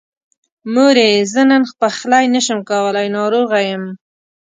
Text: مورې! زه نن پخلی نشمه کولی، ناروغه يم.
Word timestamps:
مورې! 0.73 1.09
زه 1.31 1.41
نن 1.49 1.63
پخلی 1.79 2.25
نشمه 2.35 2.63
کولی، 2.69 3.07
ناروغه 3.17 3.59
يم. 3.69 3.83